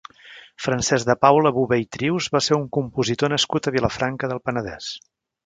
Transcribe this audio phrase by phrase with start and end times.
[0.65, 4.91] Francesc de Paula Bové i Trius va ser un compositor nascut a Vilafranca del Penedès.